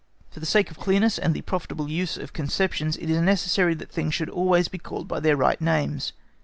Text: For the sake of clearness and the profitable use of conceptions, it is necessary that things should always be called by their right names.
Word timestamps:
For 0.31 0.39
the 0.39 0.47
sake 0.47 0.71
of 0.71 0.79
clearness 0.79 1.19
and 1.19 1.35
the 1.35 1.43
profitable 1.43 1.87
use 1.87 2.17
of 2.17 2.33
conceptions, 2.33 2.97
it 2.97 3.07
is 3.07 3.21
necessary 3.21 3.75
that 3.75 3.91
things 3.91 4.15
should 4.15 4.29
always 4.31 4.67
be 4.67 4.79
called 4.79 5.07
by 5.07 5.19
their 5.19 5.37
right 5.37 5.61
names. 5.61 6.11